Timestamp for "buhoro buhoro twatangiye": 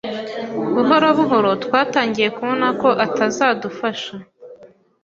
0.75-2.27